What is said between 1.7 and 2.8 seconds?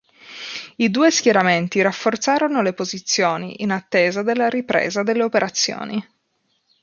rafforzarono le